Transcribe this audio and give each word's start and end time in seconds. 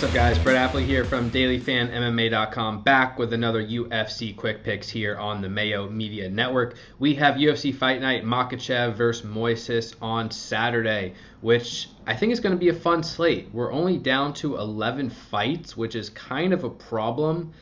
What's 0.00 0.08
up, 0.08 0.14
guys? 0.14 0.38
Brett 0.38 0.72
Appley 0.72 0.86
here 0.86 1.04
from 1.04 1.30
DailyFanMMA.com, 1.30 2.80
back 2.80 3.18
with 3.18 3.34
another 3.34 3.62
UFC 3.62 4.34
Quick 4.34 4.64
Picks 4.64 4.88
here 4.88 5.18
on 5.18 5.42
the 5.42 5.48
Mayo 5.50 5.90
Media 5.90 6.26
Network. 6.26 6.76
We 6.98 7.12
have 7.16 7.34
UFC 7.34 7.74
Fight 7.74 8.00
Night 8.00 8.24
Makhachev 8.24 8.94
versus 8.94 9.26
Moises 9.26 9.94
on 10.00 10.30
Saturday, 10.30 11.12
which 11.42 11.90
I 12.06 12.16
think 12.16 12.32
is 12.32 12.40
going 12.40 12.54
to 12.54 12.58
be 12.58 12.70
a 12.70 12.74
fun 12.74 13.02
slate. 13.02 13.50
We're 13.52 13.74
only 13.74 13.98
down 13.98 14.32
to 14.34 14.56
11 14.56 15.10
fights, 15.10 15.76
which 15.76 15.94
is 15.94 16.08
kind 16.08 16.54
of 16.54 16.64
a 16.64 16.70
problem, 16.70 17.52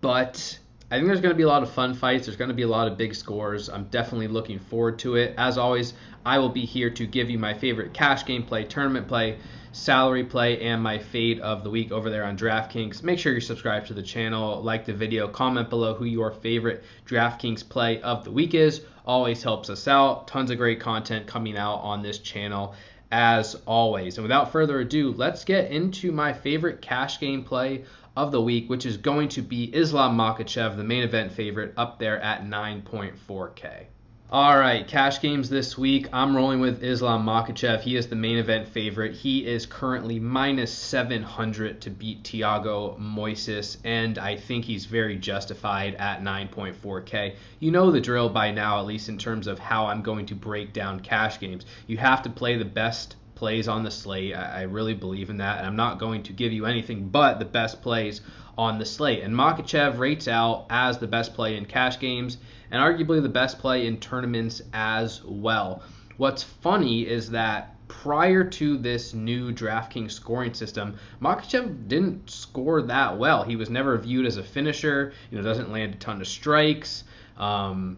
but 0.00 0.58
I 0.90 0.96
think 0.96 1.06
there's 1.06 1.20
going 1.20 1.32
to 1.32 1.38
be 1.38 1.44
a 1.44 1.48
lot 1.48 1.62
of 1.62 1.70
fun 1.70 1.94
fights. 1.94 2.26
There's 2.26 2.36
going 2.36 2.48
to 2.48 2.54
be 2.54 2.62
a 2.62 2.68
lot 2.68 2.88
of 2.88 2.98
big 2.98 3.14
scores. 3.14 3.68
I'm 3.68 3.84
definitely 3.84 4.26
looking 4.26 4.58
forward 4.58 4.98
to 5.00 5.14
it. 5.14 5.34
As 5.38 5.56
always, 5.56 5.94
I 6.24 6.38
will 6.38 6.50
be 6.50 6.66
here 6.66 6.90
to 6.90 7.06
give 7.06 7.30
you 7.30 7.38
my 7.38 7.54
favorite 7.54 7.94
cash 7.94 8.26
game 8.26 8.42
play, 8.42 8.64
tournament 8.64 9.08
play, 9.08 9.38
salary 9.72 10.24
play, 10.24 10.60
and 10.60 10.82
my 10.82 10.98
fade 10.98 11.40
of 11.40 11.64
the 11.64 11.70
week 11.70 11.92
over 11.92 12.10
there 12.10 12.24
on 12.24 12.36
DraftKings. 12.36 13.02
Make 13.02 13.18
sure 13.18 13.32
you're 13.32 13.40
subscribed 13.40 13.86
to 13.86 13.94
the 13.94 14.02
channel, 14.02 14.60
like 14.62 14.84
the 14.84 14.92
video, 14.92 15.28
comment 15.28 15.70
below 15.70 15.94
who 15.94 16.04
your 16.04 16.30
favorite 16.30 16.84
DraftKings 17.06 17.66
play 17.66 18.02
of 18.02 18.24
the 18.24 18.30
week 18.30 18.52
is. 18.52 18.82
Always 19.06 19.42
helps 19.42 19.70
us 19.70 19.88
out. 19.88 20.28
Tons 20.28 20.50
of 20.50 20.58
great 20.58 20.78
content 20.78 21.26
coming 21.26 21.56
out 21.56 21.76
on 21.76 22.02
this 22.02 22.18
channel 22.18 22.74
as 23.10 23.56
always. 23.66 24.18
And 24.18 24.22
without 24.22 24.52
further 24.52 24.80
ado, 24.80 25.12
let's 25.12 25.44
get 25.44 25.70
into 25.70 26.12
my 26.12 26.32
favorite 26.34 26.82
cash 26.82 27.18
game 27.18 27.44
play 27.44 27.84
of 28.14 28.30
the 28.30 28.42
week, 28.42 28.68
which 28.68 28.84
is 28.84 28.98
going 28.98 29.30
to 29.30 29.42
be 29.42 29.74
Islam 29.74 30.18
Makhachev, 30.18 30.76
the 30.76 30.84
main 30.84 31.02
event 31.02 31.32
favorite, 31.32 31.72
up 31.76 31.98
there 31.98 32.20
at 32.20 32.44
9.4K. 32.44 33.86
All 34.32 34.56
right, 34.56 34.86
cash 34.86 35.20
games 35.20 35.50
this 35.50 35.76
week. 35.76 36.06
I'm 36.12 36.36
rolling 36.36 36.60
with 36.60 36.84
Islam 36.84 37.26
Makhachev. 37.26 37.80
He 37.80 37.96
is 37.96 38.06
the 38.06 38.14
main 38.14 38.38
event 38.38 38.68
favorite. 38.68 39.16
He 39.16 39.44
is 39.44 39.66
currently 39.66 40.20
minus 40.20 40.72
700 40.72 41.80
to 41.80 41.90
beat 41.90 42.22
Thiago 42.22 42.96
Moises, 42.96 43.78
and 43.82 44.18
I 44.20 44.36
think 44.36 44.64
he's 44.64 44.86
very 44.86 45.16
justified 45.16 45.96
at 45.96 46.22
9.4K. 46.22 47.34
You 47.58 47.72
know 47.72 47.90
the 47.90 48.00
drill 48.00 48.28
by 48.28 48.52
now, 48.52 48.78
at 48.78 48.86
least 48.86 49.08
in 49.08 49.18
terms 49.18 49.48
of 49.48 49.58
how 49.58 49.86
I'm 49.86 50.00
going 50.00 50.26
to 50.26 50.36
break 50.36 50.72
down 50.72 51.00
cash 51.00 51.40
games. 51.40 51.66
You 51.88 51.96
have 51.96 52.22
to 52.22 52.30
play 52.30 52.56
the 52.56 52.64
best 52.64 53.16
plays 53.40 53.68
on 53.68 53.82
the 53.82 53.90
slate. 53.90 54.34
I, 54.36 54.60
I 54.60 54.62
really 54.64 54.92
believe 54.92 55.30
in 55.30 55.38
that, 55.38 55.58
and 55.58 55.66
I'm 55.66 55.74
not 55.74 55.98
going 55.98 56.22
to 56.24 56.34
give 56.34 56.52
you 56.52 56.66
anything 56.66 57.08
but 57.08 57.38
the 57.38 57.46
best 57.46 57.80
plays 57.80 58.20
on 58.58 58.78
the 58.78 58.84
slate. 58.84 59.22
And 59.22 59.34
Makhachev 59.34 59.98
rates 59.98 60.28
out 60.28 60.66
as 60.68 60.98
the 60.98 61.06
best 61.06 61.32
play 61.32 61.56
in 61.56 61.64
cash 61.64 61.98
games 61.98 62.36
and 62.70 62.82
arguably 62.82 63.22
the 63.22 63.30
best 63.30 63.58
play 63.58 63.86
in 63.86 63.96
tournaments 63.96 64.60
as 64.74 65.24
well. 65.24 65.82
What's 66.18 66.42
funny 66.42 67.08
is 67.08 67.30
that 67.30 67.76
prior 67.88 68.44
to 68.44 68.76
this 68.76 69.14
new 69.14 69.52
DraftKings 69.52 70.12
scoring 70.12 70.52
system, 70.52 70.96
Makhachev 71.22 71.88
didn't 71.88 72.28
score 72.28 72.82
that 72.82 73.16
well. 73.16 73.42
He 73.42 73.56
was 73.56 73.70
never 73.70 73.96
viewed 73.96 74.26
as 74.26 74.36
a 74.36 74.42
finisher. 74.42 75.14
You 75.30 75.38
know, 75.38 75.44
doesn't 75.44 75.72
land 75.72 75.94
a 75.94 75.96
ton 75.96 76.20
of 76.20 76.28
strikes. 76.28 77.04
Um, 77.38 77.96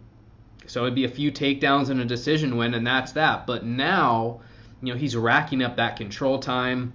so 0.66 0.82
it'd 0.82 0.94
be 0.94 1.04
a 1.04 1.08
few 1.08 1.32
takedowns 1.32 1.90
and 1.90 2.00
a 2.00 2.04
decision 2.04 2.56
win, 2.56 2.74
and 2.74 2.86
that's 2.86 3.10
that. 3.12 3.44
But 3.44 3.66
now 3.66 4.42
you 4.82 4.92
know, 4.92 4.98
he's 4.98 5.16
racking 5.16 5.62
up 5.62 5.76
that 5.76 5.96
control 5.96 6.40
time, 6.40 6.92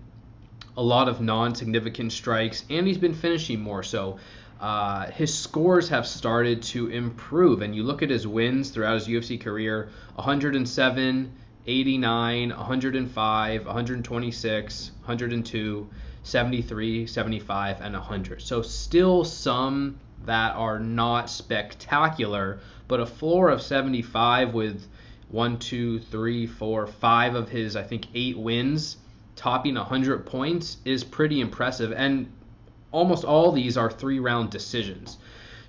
a 0.76 0.84
lot 0.84 1.08
of 1.08 1.22
non-significant 1.22 2.12
strikes, 2.12 2.66
and 2.70 2.86
he's 2.86 2.98
been 2.98 3.14
finishing 3.14 3.62
more. 3.62 3.82
So 3.82 4.20
uh, 4.60 5.10
his 5.12 5.34
scores 5.34 5.88
have 5.90 6.06
started 6.06 6.62
to 6.64 6.88
improve. 6.90 7.62
And 7.62 7.74
you 7.74 7.84
look 7.84 8.04
at 8.04 8.10
his 8.10 8.28
wins 8.28 8.72
throughout 8.72 8.96
his 8.96 9.08
UFC 9.08 9.40
career: 9.40 9.90
107, 10.16 11.32
89, 11.66 12.50
105, 12.50 13.66
126, 13.66 14.92
102, 15.06 15.90
73, 16.24 17.08
75, 17.08 17.82
and 17.82 17.94
100. 17.94 18.42
So 18.42 18.62
still 18.62 19.24
some 19.24 19.98
that 20.26 20.56
are 20.56 20.80
not 20.80 21.30
spectacular, 21.30 22.60
but 22.90 23.00
a 23.00 23.06
floor 23.06 23.50
of 23.50 23.62
75 23.62 24.54
with 24.54 24.86
one, 25.30 25.60
two, 25.60 26.00
three, 26.00 26.48
four, 26.48 26.88
five 26.88 27.36
of 27.36 27.50
his, 27.50 27.76
I 27.76 27.84
think, 27.84 28.08
eight 28.14 28.38
wins, 28.38 28.98
topping 29.36 29.76
100 29.76 30.26
points 30.26 30.78
is 30.86 31.04
pretty 31.04 31.42
impressive. 31.42 31.92
And 31.92 32.32
almost 32.92 33.26
all 33.26 33.52
these 33.52 33.78
are 33.78 33.92
three 33.92 34.20
round 34.20 34.50
decisions. 34.50 35.18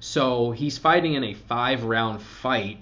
So 0.00 0.52
he's 0.52 0.78
fighting 0.78 1.14
in 1.14 1.24
a 1.24 1.34
five 1.34 1.82
round 1.82 2.22
fight 2.22 2.78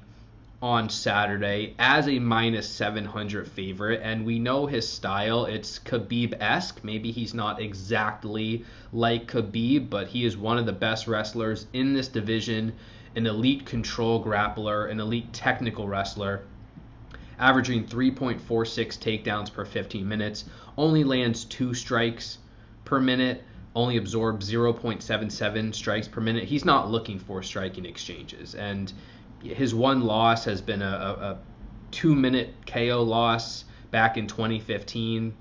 on 0.63 0.89
Saturday 0.89 1.75
as 1.79 2.09
a 2.09 2.19
minus 2.19 2.69
700 2.69 3.49
favorite, 3.49 4.01
and 4.03 4.27
we 4.27 4.39
know 4.39 4.67
his 4.67 4.87
style. 4.89 5.47
It's 5.47 5.79
Khabib 5.79 6.35
esque. 6.41 6.83
Maybe 6.85 7.11
he's 7.11 7.33
not 7.33 7.61
exactly 7.61 8.65
like 8.93 9.31
Khabib, 9.31 9.89
but 9.89 10.09
he 10.09 10.25
is 10.25 10.37
one 10.37 10.59
of 10.59 10.67
the 10.67 10.73
best 10.73 11.07
wrestlers 11.07 11.67
in 11.73 11.95
this 11.95 12.09
division, 12.09 12.75
an 13.15 13.27
elite 13.27 13.65
control 13.65 14.23
grappler, 14.23 14.91
an 14.91 15.01
elite 15.01 15.33
technical 15.33 15.89
wrestler 15.89 16.43
averaging 17.39 17.85
3.46 17.85 18.41
takedowns 18.99 19.53
per 19.53 19.65
15 19.65 20.07
minutes, 20.09 20.45
only 20.77 21.05
lands 21.05 21.45
two 21.45 21.75
strikes 21.75 22.39
per 22.85 23.01
minute, 23.01 23.43
only 23.75 23.97
absorbs 23.97 24.51
0.77 24.51 25.75
strikes 25.75 26.09
per 26.09 26.21
minute. 26.21 26.45
He's 26.45 26.65
not 26.65 26.91
looking 26.91 27.19
for 27.19 27.43
striking 27.43 27.85
exchanges. 27.85 28.55
And 28.55 28.93
his 29.43 29.75
one 29.75 30.03
loss 30.03 30.45
has 30.45 30.61
been 30.61 30.83
a, 30.83 30.87
a, 30.87 31.39
two 31.91 32.15
minute 32.15 32.53
KO 32.67 33.03
loss 33.03 33.65
back 33.91 34.17
in 34.17 34.27
2015 34.27 35.35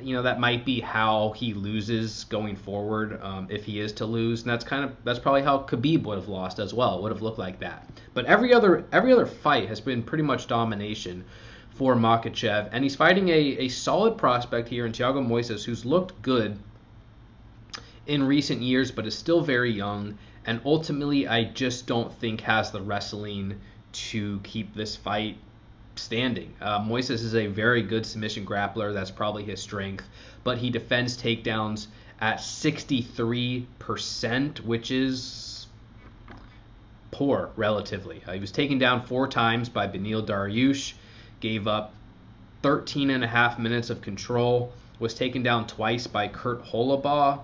you 0.00 0.14
know 0.14 0.22
that 0.22 0.40
might 0.40 0.64
be 0.64 0.80
how 0.80 1.32
he 1.36 1.52
loses 1.54 2.24
going 2.24 2.56
forward 2.56 3.20
um, 3.22 3.46
if 3.50 3.64
he 3.64 3.80
is 3.80 3.92
to 3.92 4.06
lose, 4.06 4.42
and 4.42 4.50
that's 4.50 4.64
kind 4.64 4.84
of 4.84 4.96
that's 5.04 5.18
probably 5.18 5.42
how 5.42 5.58
Khabib 5.58 6.04
would 6.04 6.18
have 6.18 6.28
lost 6.28 6.58
as 6.58 6.72
well. 6.72 7.02
Would 7.02 7.12
have 7.12 7.22
looked 7.22 7.38
like 7.38 7.60
that. 7.60 7.88
But 8.14 8.26
every 8.26 8.52
other 8.52 8.84
every 8.92 9.12
other 9.12 9.26
fight 9.26 9.68
has 9.68 9.80
been 9.80 10.02
pretty 10.02 10.24
much 10.24 10.46
domination 10.46 11.24
for 11.70 11.94
Makhachev, 11.94 12.70
and 12.72 12.82
he's 12.82 12.96
fighting 12.96 13.28
a, 13.28 13.32
a 13.32 13.68
solid 13.68 14.16
prospect 14.16 14.68
here 14.68 14.86
in 14.86 14.92
Thiago 14.92 15.26
Moises, 15.26 15.64
who's 15.64 15.84
looked 15.84 16.20
good 16.22 16.58
in 18.06 18.22
recent 18.22 18.62
years, 18.62 18.90
but 18.90 19.06
is 19.06 19.16
still 19.16 19.42
very 19.42 19.70
young, 19.70 20.16
and 20.46 20.60
ultimately 20.64 21.28
I 21.28 21.44
just 21.44 21.86
don't 21.86 22.12
think 22.14 22.40
has 22.42 22.70
the 22.70 22.80
wrestling 22.80 23.60
to 23.92 24.40
keep 24.42 24.74
this 24.74 24.96
fight 24.96 25.36
standing. 25.98 26.54
Uh, 26.60 26.80
Moises 26.80 27.22
is 27.22 27.34
a 27.34 27.46
very 27.46 27.82
good 27.82 28.06
submission 28.06 28.46
grappler. 28.46 28.92
That's 28.92 29.10
probably 29.10 29.44
his 29.44 29.60
strength, 29.60 30.04
but 30.44 30.58
he 30.58 30.70
defends 30.70 31.16
takedowns 31.16 31.86
at 32.20 32.38
63%, 32.38 34.60
which 34.60 34.90
is 34.90 35.66
poor 37.10 37.50
relatively. 37.56 38.22
Uh, 38.26 38.32
he 38.32 38.40
was 38.40 38.52
taken 38.52 38.78
down 38.78 39.06
four 39.06 39.28
times 39.28 39.68
by 39.68 39.86
Beneil 39.86 40.26
Dariush, 40.26 40.94
gave 41.40 41.66
up 41.66 41.92
13 42.62 43.10
and 43.10 43.24
a 43.24 43.26
half 43.26 43.58
minutes 43.58 43.90
of 43.90 44.00
control, 44.00 44.72
was 44.98 45.14
taken 45.14 45.42
down 45.42 45.66
twice 45.66 46.06
by 46.06 46.28
Kurt 46.28 46.64
Holobaugh, 46.64 47.40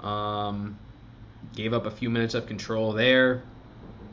um, 0.00 0.78
gave 1.54 1.72
up 1.72 1.86
a 1.86 1.90
few 1.90 2.10
minutes 2.10 2.34
of 2.34 2.46
control 2.46 2.92
there, 2.92 3.42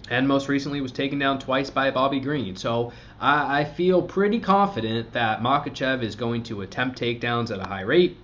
and 0.09 0.27
most 0.27 0.49
recently 0.49 0.81
was 0.81 0.91
taken 0.91 1.19
down 1.19 1.39
twice 1.39 1.69
by 1.69 1.91
Bobby 1.91 2.19
Green. 2.19 2.55
So 2.55 2.91
I, 3.19 3.61
I 3.61 3.63
feel 3.65 4.01
pretty 4.01 4.39
confident 4.39 5.13
that 5.13 5.41
Makhachev 5.41 6.03
is 6.03 6.15
going 6.15 6.43
to 6.43 6.61
attempt 6.61 6.99
takedowns 6.99 7.51
at 7.51 7.59
a 7.59 7.67
high 7.67 7.81
rate, 7.81 8.17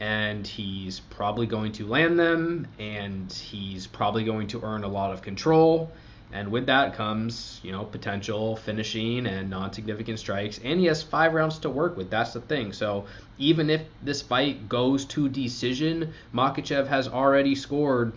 and 0.00 0.46
he's 0.46 1.00
probably 1.00 1.46
going 1.46 1.72
to 1.72 1.86
land 1.86 2.18
them, 2.18 2.66
and 2.78 3.32
he's 3.32 3.86
probably 3.86 4.24
going 4.24 4.48
to 4.48 4.62
earn 4.62 4.84
a 4.84 4.88
lot 4.88 5.12
of 5.12 5.22
control. 5.22 5.90
And 6.32 6.50
with 6.50 6.66
that 6.66 6.94
comes, 6.94 7.60
you 7.62 7.70
know, 7.70 7.84
potential 7.84 8.56
finishing 8.56 9.26
and 9.26 9.48
non-significant 9.48 10.18
strikes. 10.18 10.58
And 10.64 10.80
he 10.80 10.86
has 10.86 11.00
five 11.00 11.32
rounds 11.32 11.58
to 11.60 11.70
work 11.70 11.96
with. 11.96 12.10
That's 12.10 12.32
the 12.32 12.40
thing. 12.40 12.72
So 12.72 13.04
even 13.38 13.70
if 13.70 13.82
this 14.02 14.20
fight 14.20 14.68
goes 14.68 15.04
to 15.06 15.28
decision, 15.28 16.12
Makhachev 16.34 16.88
has 16.88 17.06
already 17.06 17.54
scored 17.54 18.14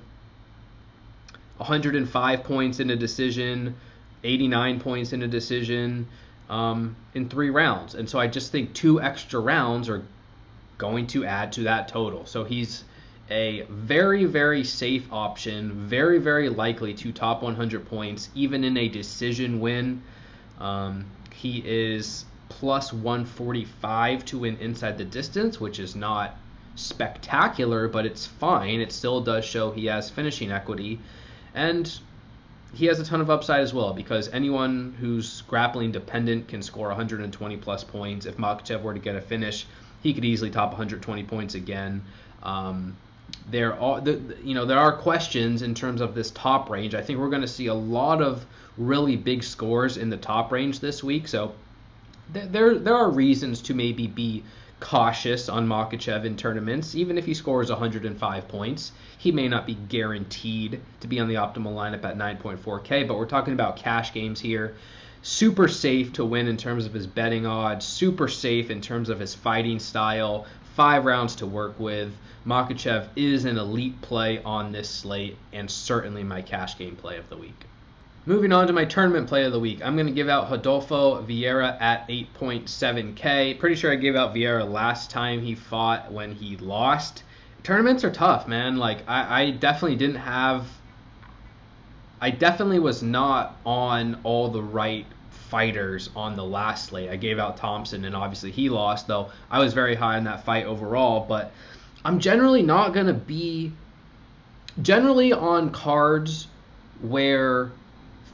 105 1.57 2.44
points 2.44 2.80
in 2.80 2.89
a 2.89 2.95
decision, 2.95 3.75
89 4.24 4.80
points 4.80 5.13
in 5.13 5.24
a 5.24 5.27
decision 5.27 6.07
um, 6.50 6.95
in 7.13 7.30
three 7.30 7.50
rounds. 7.50 7.95
And 7.95 8.09
so 8.09 8.19
I 8.19 8.27
just 8.27 8.51
think 8.51 8.74
two 8.74 9.01
extra 9.01 9.39
rounds 9.39 9.89
are 9.89 10.04
going 10.77 11.07
to 11.07 11.25
add 11.25 11.51
to 11.54 11.63
that 11.63 11.88
total. 11.88 12.25
So 12.25 12.44
he's 12.44 12.83
a 13.30 13.63
very, 13.69 14.25
very 14.25 14.63
safe 14.63 15.12
option, 15.12 15.88
very, 15.88 16.19
very 16.19 16.50
likely 16.50 16.94
to 16.94 17.12
top 17.12 17.42
100 17.44 17.88
points, 17.88 18.30
even 18.36 18.63
in 18.63 18.77
a 18.77 18.88
decision 18.88 19.59
win. 19.59 20.01
Um, 20.59 21.06
he 21.33 21.62
is 21.65 22.25
plus 22.50 22.94
145 22.94 24.25
to 24.25 24.39
win 24.39 24.57
inside 24.57 24.98
the 24.98 25.06
distance, 25.06 25.59
which 25.59 25.80
is 25.80 25.95
not 25.95 26.38
spectacular, 26.75 27.88
but 27.88 28.06
it's 28.06 28.25
fine. 28.25 28.80
It 28.80 28.92
still 28.92 29.21
does 29.21 29.44
show 29.44 29.71
he 29.71 29.88
has 29.88 30.09
finishing 30.09 30.51
equity. 30.51 31.00
And 31.57 31.92
he 32.75 32.86
has 32.86 33.00
a 33.00 33.04
ton 33.04 33.19
of 33.19 33.31
upside 33.31 33.62
as 33.62 33.74
well 33.74 33.92
because 33.92 34.30
anyone 34.30 34.95
who's 35.00 35.42
grappling 35.42 35.92
dependent 35.92 36.48
can 36.48 36.62
score 36.62 36.88
120 36.89 37.57
plus 37.57 37.83
points. 37.83 38.27
If 38.27 38.38
Makhachev 38.38 38.83
were 38.83 38.94
to 38.94 39.00
get 39.00 39.15
a 39.15 39.21
finish, 39.21 39.65
he 40.04 40.13
could 40.13 40.24
easily 40.24 40.51
top 40.51 40.69
120 40.69 41.24
points 41.24 41.56
again. 41.56 42.04
Um, 42.44 42.95
there 43.50 43.74
are, 43.74 44.00
the, 44.00 44.21
you 44.44 44.54
know, 44.54 44.65
there 44.65 44.77
are 44.77 44.92
questions 44.92 45.63
in 45.63 45.74
terms 45.74 46.00
of 46.00 46.13
this 46.13 46.30
top 46.30 46.69
range. 46.69 46.94
I 46.94 47.01
think 47.01 47.18
we're 47.18 47.30
going 47.30 47.42
to 47.42 47.48
see 47.48 47.65
a 47.65 47.74
lot 47.74 48.21
of 48.21 48.45
really 48.77 49.15
big 49.15 49.44
scores 49.44 49.98
in 49.98 50.12
the 50.12 50.18
top 50.18 50.51
range 50.51 50.80
this 50.80 51.04
week. 51.04 51.27
So 51.27 51.56
there, 52.31 52.77
there 52.77 52.95
are 52.95 53.09
reasons 53.09 53.63
to 53.63 53.74
maybe 53.74 54.06
be 54.06 54.44
cautious 54.80 55.50
on 55.50 55.68
Makhachev 55.68 56.24
in 56.26 56.38
tournaments. 56.38 56.96
Even 56.96 57.18
if 57.18 57.26
he 57.26 57.34
scores 57.34 57.70
105 57.70 58.48
points, 58.48 58.92
he 59.18 59.32
may 59.32 59.48
not 59.48 59.66
be 59.66 59.76
guaranteed 59.76 60.82
to 61.00 61.08
be 61.08 61.20
on 61.20 61.28
the 61.28 61.36
optimal 61.36 61.74
lineup 61.74 62.04
at 62.04 62.18
9.4K. 62.18 63.08
But 63.08 63.18
we're 63.18 63.26
talking 63.26 63.54
about 63.54 63.78
cash 63.78 64.14
games 64.14 64.40
here. 64.40 64.76
Super 65.24 65.68
safe 65.68 66.14
to 66.14 66.26
win 66.26 66.48
in 66.48 66.58
terms 66.58 66.86
of 66.86 66.94
his 66.94 67.08
betting 67.08 67.46
odds. 67.46 67.86
Super 67.86 68.28
safe 68.28 68.70
in 68.70 68.82
terms 68.82 69.10
of 69.10 69.20
his 69.20 69.34
fighting 69.34 69.80
style. 69.80 70.46
Five 70.76 71.06
rounds 71.06 71.36
to 71.38 71.48
work 71.48 71.80
with. 71.80 72.16
Makhachev 72.46 73.10
is 73.16 73.46
an 73.46 73.58
elite 73.58 74.00
play 74.02 74.42
on 74.44 74.72
this 74.72 74.90
slate 74.90 75.38
and 75.52 75.70
certainly 75.70 76.24
my 76.24 76.42
cash 76.42 76.78
game 76.78 76.96
play 76.96 77.18
of 77.18 77.28
the 77.30 77.38
week. 77.38 77.67
Moving 78.28 78.52
on 78.52 78.68
to 78.68 78.74
my 78.74 78.84
tournament 78.84 79.30
play 79.30 79.46
of 79.46 79.54
the 79.54 79.60
week, 79.60 79.80
I'm 79.82 79.96
going 79.96 80.08
to 80.08 80.12
give 80.12 80.28
out 80.28 80.52
Rodolfo 80.52 81.22
Vieira 81.22 81.80
at 81.80 82.10
8.7K. 82.10 83.58
Pretty 83.58 83.76
sure 83.78 83.90
I 83.90 83.96
gave 83.96 84.18
out 84.18 84.36
Vieira 84.36 84.70
last 84.70 85.10
time 85.10 85.42
he 85.42 85.56
fought 85.56 86.12
when 86.12 86.34
he 86.34 86.58
lost. 86.58 87.24
Tournaments 87.64 88.04
are 88.04 88.12
tough, 88.12 88.46
man. 88.46 88.76
Like, 88.76 89.08
I, 89.08 89.44
I 89.44 89.52
definitely 89.52 89.96
didn't 89.96 90.18
have. 90.18 90.68
I 92.20 92.32
definitely 92.32 92.80
was 92.80 93.02
not 93.02 93.56
on 93.66 94.20
all 94.26 94.50
the 94.50 94.62
right 94.62 95.06
fighters 95.30 96.10
on 96.14 96.36
the 96.36 96.44
last 96.44 96.90
slate. 96.90 97.10
I 97.10 97.16
gave 97.16 97.40
out 97.40 97.56
Thompson, 97.56 98.04
and 98.04 98.14
obviously 98.14 98.52
he 98.52 98.68
lost, 98.68 99.08
though 99.08 99.32
I 99.50 99.60
was 99.60 99.74
very 99.74 99.96
high 99.96 100.18
in 100.18 100.26
that 100.26 100.44
fight 100.44 100.66
overall. 100.66 101.26
But 101.26 101.54
I'm 102.04 102.20
generally 102.20 102.62
not 102.62 102.94
going 102.94 103.08
to 103.08 103.14
be. 103.14 103.72
Generally 104.82 105.32
on 105.32 105.70
cards 105.70 106.48
where 107.02 107.72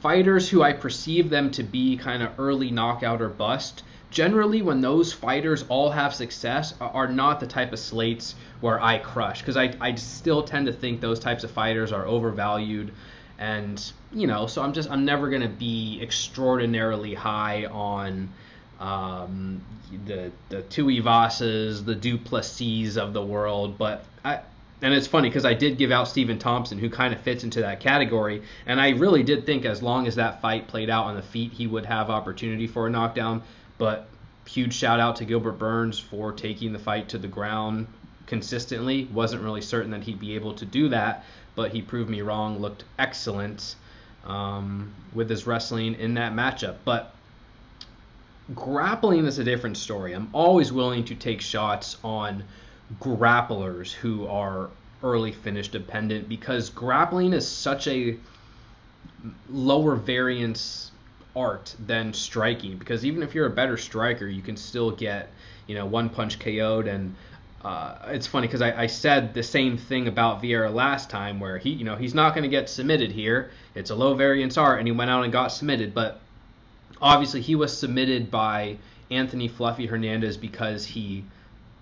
fighters 0.03 0.49
who 0.49 0.61
I 0.61 0.73
perceive 0.73 1.29
them 1.29 1.49
to 1.51 1.63
be 1.63 1.95
kind 1.95 2.21
of 2.21 2.37
early 2.37 2.69
knockout 2.69 3.21
or 3.21 3.29
bust, 3.29 3.83
generally 4.11 4.61
when 4.61 4.81
those 4.81 5.13
fighters 5.13 5.63
all 5.69 5.91
have 5.91 6.13
success 6.13 6.73
are 6.81 7.07
not 7.07 7.39
the 7.39 7.47
type 7.47 7.71
of 7.71 7.79
slates 7.79 8.35
where 8.59 8.81
I 8.81 8.99
crush 8.99 9.39
because 9.39 9.55
I, 9.55 9.73
I 9.79 9.95
still 9.95 10.43
tend 10.43 10.65
to 10.65 10.73
think 10.73 10.99
those 10.99 11.21
types 11.21 11.45
of 11.45 11.51
fighters 11.51 11.93
are 11.93 12.05
overvalued 12.05 12.91
and 13.39 13.91
you 14.11 14.27
know 14.27 14.45
so 14.45 14.61
I'm 14.61 14.73
just 14.73 14.91
I'm 14.91 15.05
never 15.05 15.29
gonna 15.29 15.47
be 15.47 15.99
extraordinarily 16.01 17.13
high 17.13 17.65
on 17.65 18.29
um, 18.81 19.63
the 20.05 20.31
the 20.49 20.63
Tuivasas, 20.63 21.85
the 21.85 21.95
Du 21.95 22.17
Plessis 22.17 22.97
of 22.97 23.13
the 23.13 23.23
world, 23.23 23.77
but 23.77 24.05
I 24.25 24.41
and 24.83 24.93
it's 24.93 25.07
funny 25.07 25.29
because 25.29 25.45
I 25.45 25.53
did 25.53 25.77
give 25.77 25.91
out 25.91 26.09
Stephen 26.09 26.37
Thompson, 26.37 26.77
who 26.77 26.89
kind 26.89 27.13
of 27.13 27.21
fits 27.21 27.45
into 27.45 27.61
that 27.61 27.79
category, 27.79 28.43
and 28.65 28.81
I 28.81 28.89
really 28.89 29.23
did 29.23 29.45
think 29.45 29.63
as 29.63 29.81
long 29.81 30.07
as 30.07 30.15
that 30.15 30.41
fight 30.41 30.67
played 30.67 30.89
out 30.89 31.05
on 31.05 31.15
the 31.15 31.21
feet, 31.21 31.53
he 31.53 31.67
would 31.67 31.85
have 31.85 32.09
opportunity 32.09 32.67
for 32.67 32.85
a 32.85 32.89
knockdown. 32.89 33.43
But 33.77 34.09
huge 34.45 34.73
shout 34.73 34.99
out 34.99 35.15
to 35.15 35.25
Gilbert 35.25 35.53
Burns 35.53 35.97
for 35.97 36.33
taking 36.33 36.73
the 36.73 36.79
fight 36.79 37.07
to 37.09 37.17
the 37.17 37.29
ground 37.29 37.87
consistently. 38.27 39.07
Wasn't 39.13 39.41
really 39.41 39.61
certain 39.61 39.91
that 39.91 40.03
he'd 40.03 40.19
be 40.19 40.35
able 40.35 40.53
to 40.55 40.65
do 40.65 40.89
that, 40.89 41.23
but 41.55 41.71
he 41.71 41.81
proved 41.81 42.09
me 42.09 42.21
wrong. 42.21 42.59
Looked 42.59 42.83
excellent 42.99 43.75
um, 44.25 44.93
with 45.13 45.29
his 45.29 45.47
wrestling 45.47 45.95
in 45.95 46.15
that 46.15 46.33
matchup. 46.33 46.75
But 46.83 47.15
grappling 48.53 49.25
is 49.27 49.39
a 49.39 49.45
different 49.45 49.77
story. 49.77 50.11
I'm 50.11 50.29
always 50.33 50.73
willing 50.73 51.05
to 51.05 51.15
take 51.15 51.39
shots 51.39 51.95
on 52.03 52.43
grapplers 52.99 53.91
who 53.91 54.27
are 54.27 54.69
early 55.03 55.31
finish 55.31 55.67
dependent 55.67 56.29
because 56.29 56.69
grappling 56.69 57.33
is 57.33 57.47
such 57.47 57.87
a 57.87 58.17
lower 59.49 59.95
variance 59.95 60.91
art 61.35 61.75
than 61.79 62.13
striking. 62.13 62.77
Because 62.77 63.05
even 63.05 63.23
if 63.23 63.35
you're 63.35 63.47
a 63.47 63.51
better 63.51 63.77
striker 63.77 64.27
you 64.27 64.41
can 64.41 64.57
still 64.57 64.91
get 64.91 65.29
you 65.67 65.75
know 65.75 65.85
one 65.85 66.09
punch 66.09 66.39
KO'd 66.39 66.87
and 66.87 67.15
uh, 67.63 67.95
it's 68.07 68.27
funny 68.27 68.47
because 68.47 68.61
I, 68.61 68.83
I, 68.83 68.87
said 68.87 69.33
the 69.33 69.41
same 69.41 69.77
thing 69.77 70.09
about 70.09 70.43
Vieira 70.43 70.73
last 70.73 71.09
time 71.09 71.39
where 71.39 71.57
he 71.57 71.69
you 71.69 71.85
know 71.85 71.95
he's 71.95 72.13
not 72.13 72.35
going 72.35 72.43
to 72.43 72.49
get 72.49 72.69
submitted 72.69 73.11
here. 73.11 73.51
It's 73.73 73.89
a 73.89 73.95
low 73.95 74.15
variance 74.15 74.57
art 74.57 74.79
and 74.79 74.87
he 74.87 74.91
went 74.91 75.09
out 75.09 75.23
and 75.23 75.31
got 75.31 75.47
submitted. 75.47 75.93
But 75.93 76.19
obviously 77.01 77.41
he 77.41 77.55
was 77.55 77.75
submitted 77.77 78.29
by 78.29 78.77
Anthony 79.09 79.47
Fluffy 79.47 79.85
Hernandez 79.85 80.35
because 80.35 80.85
he 80.85 81.23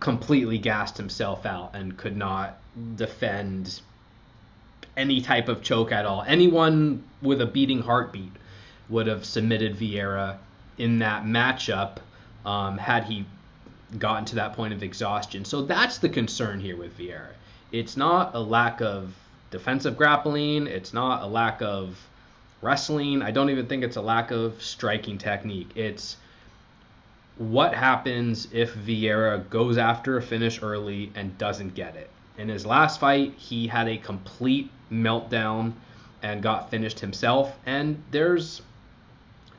completely 0.02 0.58
gassed 0.58 0.98
himself 0.98 1.46
out 1.46 1.72
and 1.74 1.96
could 1.96 2.18
not 2.18 2.58
defend 2.98 3.80
any 4.98 5.22
type 5.22 5.48
of 5.48 5.62
choke 5.62 5.94
at 5.94 6.06
all. 6.06 6.26
Anyone 6.28 7.04
with 7.22 7.40
a 7.40 7.46
beating 7.46 7.82
heartbeat 7.82 8.34
would 8.90 9.08
have 9.08 9.24
submitted 9.24 9.78
Vieira 9.78 10.38
in 10.78 11.00
that 11.00 11.24
matchup 11.24 11.98
um, 12.46 12.78
had 12.78 13.06
he 13.06 13.26
gotten 14.00 14.26
to 14.26 14.36
that 14.36 14.54
point 14.54 14.74
of 14.74 14.84
exhaustion. 14.84 15.46
So 15.46 15.62
that's 15.62 16.00
the 16.00 16.10
concern 16.10 16.60
here 16.60 16.76
with 16.76 16.98
Vieira. 16.98 17.34
It's 17.72 17.96
not 17.96 18.36
a 18.36 18.40
lack 18.40 18.82
of 18.82 19.14
defensive 19.52 19.98
grappling, 19.98 20.68
it's 20.68 20.94
not 20.94 21.22
a 21.22 21.28
lack 21.28 21.62
of 21.62 21.98
wrestling. 22.62 23.22
I 23.22 23.32
don't 23.32 23.50
even 23.50 23.68
think 23.68 23.84
it's 23.84 23.98
a 23.98 24.02
lack 24.02 24.32
of 24.32 24.62
striking 24.62 25.18
technique. 25.18 25.72
It's 25.76 26.18
what 27.42 27.74
happens 27.74 28.48
if 28.52 28.76
Vieira 28.76 29.50
goes 29.50 29.80
after 29.80 30.16
a 30.16 30.22
finish 30.22 30.62
early 30.62 31.12
and 31.16 31.36
doesn't 31.40 31.74
get 31.74 31.96
it. 31.96 32.12
In 32.38 32.50
his 32.50 32.68
last 32.68 33.00
fight, 33.00 33.34
he 33.36 33.68
had 33.68 33.88
a 33.88 33.98
complete 33.98 34.70
meltdown 34.92 35.74
and 36.22 36.44
got 36.44 36.70
finished 36.70 37.00
himself, 37.00 37.58
and 37.66 38.04
there's 38.12 38.62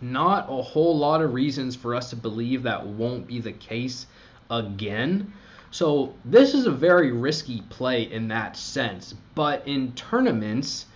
not 0.00 0.46
a 0.48 0.62
whole 0.62 0.96
lot 0.96 1.22
of 1.22 1.34
reasons 1.34 1.74
for 1.74 1.96
us 1.96 2.10
to 2.10 2.16
believe 2.16 2.62
that 2.62 2.86
won't 2.86 3.26
be 3.26 3.40
the 3.40 3.52
case 3.52 4.06
again. 4.48 5.32
So, 5.72 6.14
this 6.24 6.54
is 6.54 6.66
a 6.66 6.70
very 6.70 7.10
risky 7.10 7.62
play 7.62 8.04
in 8.04 8.28
that 8.28 8.56
sense, 8.56 9.12
but 9.34 9.66
in 9.66 9.92
tournaments, 9.94 10.86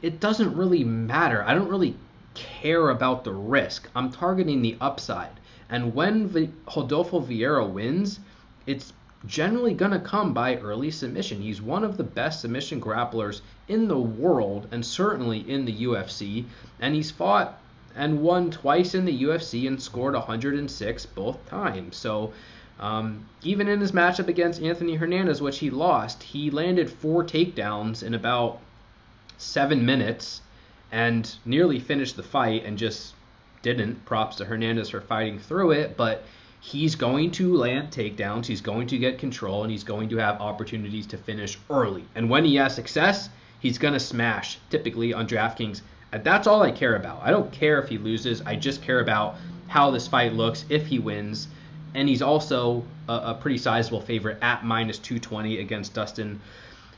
it 0.00 0.20
doesn't 0.20 0.56
really 0.56 0.84
matter. 0.84 1.42
I 1.44 1.54
don't 1.54 1.68
really 1.68 1.96
care 2.34 2.90
about 2.90 3.24
the 3.24 3.32
risk. 3.32 3.88
I'm 3.96 4.12
targeting 4.12 4.62
the 4.62 4.76
upside. 4.80 5.39
And 5.70 5.94
when 5.94 6.26
v- 6.26 6.50
Rodolfo 6.76 7.20
Vieira 7.20 7.68
wins, 7.68 8.18
it's 8.66 8.92
generally 9.26 9.74
going 9.74 9.92
to 9.92 10.00
come 10.00 10.34
by 10.34 10.56
early 10.56 10.90
submission. 10.90 11.40
He's 11.40 11.62
one 11.62 11.84
of 11.84 11.96
the 11.96 12.04
best 12.04 12.40
submission 12.40 12.80
grapplers 12.80 13.40
in 13.68 13.86
the 13.86 13.98
world 13.98 14.66
and 14.72 14.84
certainly 14.84 15.48
in 15.48 15.64
the 15.64 15.84
UFC. 15.84 16.44
And 16.80 16.94
he's 16.94 17.10
fought 17.10 17.60
and 17.94 18.22
won 18.22 18.50
twice 18.50 18.94
in 18.94 19.04
the 19.04 19.22
UFC 19.22 19.66
and 19.66 19.80
scored 19.80 20.14
106 20.14 21.06
both 21.06 21.46
times. 21.48 21.96
So 21.96 22.32
um, 22.80 23.26
even 23.42 23.68
in 23.68 23.80
his 23.80 23.92
matchup 23.92 24.28
against 24.28 24.62
Anthony 24.62 24.94
Hernandez, 24.94 25.42
which 25.42 25.58
he 25.58 25.70
lost, 25.70 26.22
he 26.22 26.50
landed 26.50 26.90
four 26.90 27.22
takedowns 27.24 28.02
in 28.02 28.14
about 28.14 28.58
seven 29.36 29.84
minutes 29.84 30.40
and 30.90 31.36
nearly 31.44 31.78
finished 31.78 32.16
the 32.16 32.22
fight 32.22 32.64
and 32.64 32.78
just 32.78 33.14
didn't. 33.62 34.04
Props 34.04 34.36
to 34.36 34.44
Hernandez 34.44 34.90
for 34.90 35.00
fighting 35.00 35.38
through 35.38 35.72
it, 35.72 35.96
but 35.96 36.24
he's 36.60 36.94
going 36.94 37.30
to 37.32 37.56
land 37.56 37.90
takedowns, 37.90 38.46
he's 38.46 38.60
going 38.60 38.86
to 38.88 38.98
get 38.98 39.18
control, 39.18 39.62
and 39.62 39.70
he's 39.70 39.84
going 39.84 40.08
to 40.10 40.16
have 40.18 40.40
opportunities 40.40 41.06
to 41.06 41.16
finish 41.16 41.58
early. 41.70 42.04
And 42.14 42.28
when 42.28 42.44
he 42.44 42.56
has 42.56 42.74
success, 42.74 43.30
he's 43.60 43.78
going 43.78 43.94
to 43.94 44.00
smash, 44.00 44.58
typically 44.68 45.12
on 45.12 45.26
DraftKings. 45.26 45.80
That's 46.10 46.46
all 46.46 46.62
I 46.62 46.70
care 46.70 46.96
about. 46.96 47.20
I 47.22 47.30
don't 47.30 47.52
care 47.52 47.80
if 47.80 47.88
he 47.88 47.98
loses, 47.98 48.42
I 48.42 48.56
just 48.56 48.82
care 48.82 49.00
about 49.00 49.36
how 49.68 49.90
this 49.90 50.08
fight 50.08 50.34
looks 50.34 50.64
if 50.68 50.86
he 50.86 50.98
wins. 50.98 51.48
And 51.94 52.08
he's 52.08 52.22
also 52.22 52.84
a, 53.08 53.12
a 53.12 53.38
pretty 53.40 53.58
sizable 53.58 54.00
favorite 54.00 54.38
at 54.42 54.64
minus 54.64 54.98
220 54.98 55.58
against 55.58 55.94
Dustin 55.94 56.40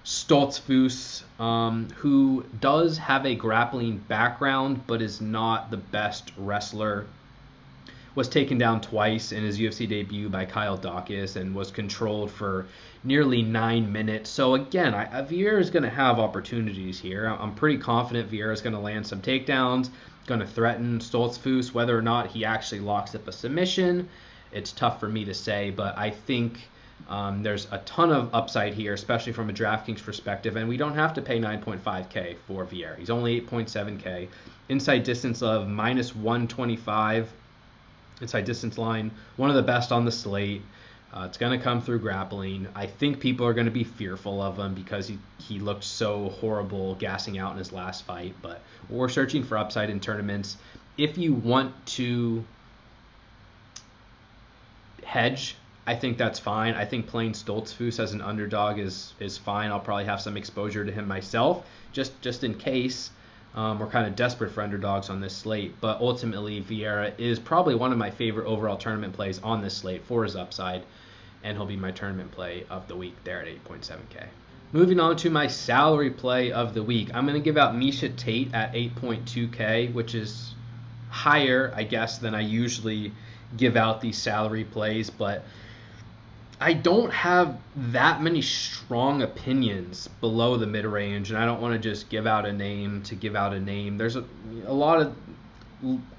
Stoltzfus, 0.04 1.22
um, 1.40 1.88
who 1.96 2.44
does 2.60 2.98
have 2.98 3.24
a 3.24 3.36
grappling 3.36 3.98
background 3.98 4.84
but 4.86 5.00
is 5.00 5.20
not 5.20 5.70
the 5.70 5.76
best 5.76 6.32
wrestler. 6.36 7.06
Was 8.14 8.28
taken 8.28 8.58
down 8.58 8.80
twice 8.80 9.32
in 9.32 9.42
his 9.44 9.58
UFC 9.58 9.88
debut 9.88 10.28
by 10.28 10.44
Kyle 10.44 10.76
Daukaus 10.76 11.36
and 11.36 11.54
was 11.54 11.70
controlled 11.70 12.30
for 12.30 12.66
nearly 13.04 13.42
nine 13.42 13.90
minutes. 13.90 14.28
So 14.28 14.54
again, 14.54 14.92
Vieira 14.92 15.60
is 15.60 15.70
going 15.70 15.84
to 15.84 15.88
have 15.88 16.18
opportunities 16.18 16.98
here. 16.98 17.26
I'm 17.26 17.54
pretty 17.54 17.78
confident 17.78 18.30
Vieira 18.30 18.52
is 18.52 18.60
going 18.60 18.74
to 18.74 18.80
land 18.80 19.06
some 19.06 19.22
takedowns, 19.22 19.88
going 20.26 20.40
to 20.40 20.46
threaten 20.46 20.98
Stoltzfus. 20.98 21.72
Whether 21.72 21.96
or 21.96 22.02
not 22.02 22.26
he 22.26 22.44
actually 22.44 22.80
locks 22.80 23.14
up 23.14 23.28
a 23.28 23.32
submission, 23.32 24.08
it's 24.50 24.72
tough 24.72 25.00
for 25.00 25.08
me 25.08 25.24
to 25.24 25.32
say. 25.32 25.70
But 25.70 25.96
I 25.96 26.10
think 26.10 26.68
um, 27.08 27.42
there's 27.42 27.66
a 27.70 27.78
ton 27.78 28.10
of 28.12 28.34
upside 28.34 28.74
here, 28.74 28.94
especially 28.94 29.32
from 29.32 29.50
a 29.50 29.52
DraftKings 29.52 30.02
perspective, 30.02 30.56
and 30.56 30.68
we 30.68 30.76
don't 30.76 30.94
have 30.94 31.14
to 31.14 31.22
pay 31.22 31.38
9.5K 31.38 32.36
for 32.46 32.64
Vieira. 32.64 32.98
He's 32.98 33.10
only 33.10 33.40
8.7K. 33.40 34.28
Inside 34.68 35.04
distance 35.04 35.42
of 35.42 35.68
minus 35.68 36.14
125. 36.14 37.30
Inside 38.20 38.44
distance 38.44 38.78
line, 38.78 39.10
one 39.36 39.50
of 39.50 39.56
the 39.56 39.62
best 39.62 39.92
on 39.92 40.04
the 40.04 40.12
slate. 40.12 40.62
Uh, 41.14 41.24
it's 41.26 41.36
going 41.36 41.56
to 41.56 41.62
come 41.62 41.82
through 41.82 41.98
grappling. 41.98 42.66
I 42.74 42.86
think 42.86 43.20
people 43.20 43.46
are 43.46 43.52
going 43.52 43.66
to 43.66 43.72
be 43.72 43.84
fearful 43.84 44.40
of 44.40 44.58
him 44.58 44.72
because 44.72 45.06
he, 45.06 45.18
he 45.38 45.58
looked 45.58 45.84
so 45.84 46.30
horrible 46.40 46.94
gassing 46.94 47.38
out 47.38 47.52
in 47.52 47.58
his 47.58 47.70
last 47.70 48.04
fight. 48.04 48.34
But 48.40 48.62
we're 48.88 49.10
searching 49.10 49.42
for 49.42 49.58
upside 49.58 49.90
in 49.90 50.00
tournaments. 50.00 50.56
If 50.96 51.18
you 51.18 51.34
want 51.34 51.74
to 51.98 52.44
hedge, 55.04 55.56
I 55.84 55.96
think 55.96 56.16
that's 56.16 56.38
fine. 56.38 56.74
I 56.74 56.84
think 56.84 57.08
playing 57.08 57.32
Stoltzfus 57.32 57.98
as 57.98 58.12
an 58.12 58.20
underdog 58.20 58.78
is 58.78 59.14
is 59.18 59.36
fine. 59.36 59.70
I'll 59.70 59.80
probably 59.80 60.04
have 60.04 60.20
some 60.20 60.36
exposure 60.36 60.84
to 60.84 60.92
him 60.92 61.08
myself, 61.08 61.66
just 61.92 62.20
just 62.20 62.44
in 62.44 62.54
case. 62.54 63.10
Um, 63.54 63.78
we're 63.78 63.88
kind 63.88 64.06
of 64.06 64.16
desperate 64.16 64.52
for 64.52 64.62
underdogs 64.62 65.10
on 65.10 65.20
this 65.20 65.36
slate, 65.36 65.74
but 65.80 66.00
ultimately 66.00 66.62
Vieira 66.62 67.12
is 67.18 67.38
probably 67.38 67.74
one 67.74 67.92
of 67.92 67.98
my 67.98 68.10
favorite 68.10 68.46
overall 68.46 68.78
tournament 68.78 69.12
plays 69.12 69.40
on 69.40 69.60
this 69.60 69.76
slate 69.76 70.04
for 70.04 70.24
his 70.24 70.36
upside, 70.36 70.84
and 71.44 71.56
he'll 71.56 71.66
be 71.66 71.76
my 71.76 71.90
tournament 71.90 72.30
play 72.32 72.64
of 72.70 72.88
the 72.88 72.96
week 72.96 73.14
there 73.24 73.42
at 73.42 73.48
8.7k. 73.48 74.26
Moving 74.72 74.98
on 75.00 75.16
to 75.16 75.28
my 75.28 75.48
salary 75.48 76.08
play 76.08 76.50
of 76.50 76.72
the 76.72 76.82
week, 76.82 77.10
I'm 77.12 77.26
going 77.26 77.38
to 77.38 77.44
give 77.44 77.58
out 77.58 77.74
Miesha 77.74 78.16
Tate 78.16 78.54
at 78.54 78.72
8.2k, 78.72 79.92
which 79.92 80.14
is 80.14 80.54
higher, 81.10 81.74
I 81.76 81.82
guess, 81.82 82.16
than 82.16 82.34
I 82.34 82.40
usually 82.40 83.12
give 83.54 83.76
out 83.76 84.00
these 84.00 84.16
salary 84.16 84.64
plays, 84.64 85.10
but 85.10 85.44
I 86.62 86.74
don't 86.74 87.12
have 87.12 87.58
that 87.76 88.22
many 88.22 88.40
strong 88.40 89.20
opinions 89.22 90.08
below 90.20 90.56
the 90.56 90.66
mid 90.66 90.84
range, 90.84 91.30
and 91.30 91.38
I 91.38 91.44
don't 91.44 91.60
want 91.60 91.74
to 91.74 91.78
just 91.78 92.08
give 92.08 92.24
out 92.24 92.46
a 92.46 92.52
name 92.52 93.02
to 93.02 93.16
give 93.16 93.34
out 93.34 93.52
a 93.52 93.58
name. 93.58 93.98
There's 93.98 94.14
a, 94.14 94.24
a 94.66 94.72
lot 94.72 95.00
of 95.00 95.16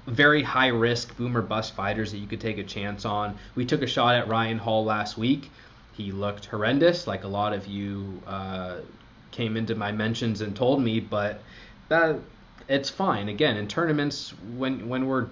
very 0.06 0.42
high 0.42 0.66
risk 0.66 1.16
boomer 1.16 1.40
bust 1.40 1.74
fighters 1.74 2.12
that 2.12 2.18
you 2.18 2.26
could 2.26 2.42
take 2.42 2.58
a 2.58 2.62
chance 2.62 3.06
on. 3.06 3.38
We 3.54 3.64
took 3.64 3.80
a 3.80 3.86
shot 3.86 4.16
at 4.16 4.28
Ryan 4.28 4.58
Hall 4.58 4.84
last 4.84 5.16
week. 5.16 5.50
He 5.94 6.12
looked 6.12 6.44
horrendous, 6.44 7.06
like 7.06 7.24
a 7.24 7.28
lot 7.28 7.54
of 7.54 7.66
you 7.66 8.20
uh, 8.26 8.80
came 9.30 9.56
into 9.56 9.74
my 9.74 9.92
mentions 9.92 10.42
and 10.42 10.54
told 10.54 10.82
me, 10.82 11.00
but 11.00 11.40
that 11.88 12.18
it's 12.68 12.90
fine. 12.90 13.28
Again, 13.28 13.56
in 13.56 13.68
tournaments, 13.68 14.32
when 14.56 14.88
when 14.88 15.06
we're 15.06 15.28